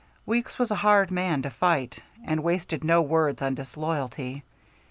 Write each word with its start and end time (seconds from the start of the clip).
Weeks 0.25 0.57
was 0.57 0.71
a 0.71 0.77
hard 0.81 1.11
man 1.11 1.43
to 1.43 1.51
fight, 1.51 1.99
and 2.25 2.41
wasted 2.41 2.83
no 2.83 3.03
words 3.03 3.39
on 3.43 3.53
disloyalty. 3.53 4.41